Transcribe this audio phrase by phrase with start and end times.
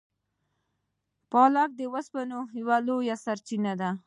[1.31, 3.89] پالک د اوسپنې یوه لویه سرچینه ده.